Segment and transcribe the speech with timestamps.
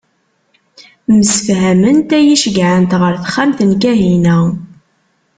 [1.17, 4.37] Msefhament ad iyi-ceggɛent ɣer texxamt n Kahina.